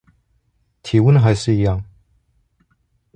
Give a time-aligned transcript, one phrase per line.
[0.81, 1.83] 體溫還是一樣